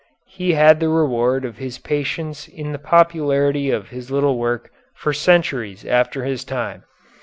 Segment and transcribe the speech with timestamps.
[0.29, 5.13] He had the reward of his patience in the popularity of his little work for
[5.13, 6.85] centuries after his time.